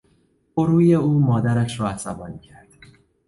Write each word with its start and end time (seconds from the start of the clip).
پررویی 0.55 0.95
او 0.95 1.19
مادرش 1.19 1.79
را 1.79 1.89
عصبانی 1.89 2.39
کرد. 2.39 2.67